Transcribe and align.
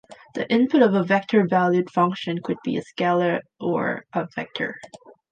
The 0.33 0.49
input 0.51 0.81
of 0.81 0.95
a 0.95 1.03
vector-valued 1.03 1.91
function 1.91 2.41
could 2.41 2.57
be 2.63 2.75
a 2.75 2.81
scalar 2.81 3.41
or 3.59 4.05
a 4.15 4.27
vector. 4.35 4.79